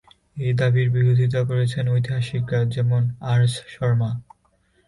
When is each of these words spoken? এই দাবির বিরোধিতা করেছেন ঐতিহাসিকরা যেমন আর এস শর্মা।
এই 0.37 0.53
দাবির 0.53 0.87
বিরোধিতা 0.89 1.41
করেছেন 1.43 1.85
ঐতিহাসিকরা 1.87 2.59
যেমন 2.65 3.01
আর 3.23 3.41
এস 3.43 3.53
শর্মা। 3.67 4.09